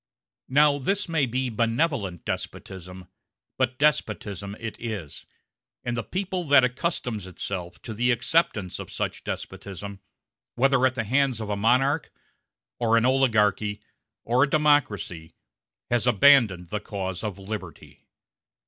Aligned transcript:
Now 0.49 0.79
this 0.79 1.07
may 1.07 1.27
be 1.27 1.51
benevolent 1.51 2.25
despotism, 2.25 3.07
but 3.59 3.77
despotism 3.77 4.57
it 4.59 4.79
is; 4.81 5.27
and 5.83 5.95
the 5.95 6.01
people 6.01 6.43
that 6.45 6.63
accustoms 6.63 7.27
itself 7.27 7.79
to 7.83 7.93
the 7.93 8.09
acceptance 8.09 8.79
of 8.79 8.91
such 8.91 9.23
despotism, 9.23 9.99
whether 10.55 10.83
at 10.87 10.95
the 10.95 11.03
hands 11.03 11.39
of 11.39 11.51
a 11.51 11.55
monarch, 11.55 12.11
or 12.79 12.97
an 12.97 13.05
oligarchy, 13.05 13.83
or 14.23 14.41
a 14.43 14.49
democracy, 14.49 15.35
has 15.91 16.07
abandoned 16.07 16.69
the 16.69 16.79
cause 16.79 17.23
of 17.23 17.37
liberty. 17.37 18.07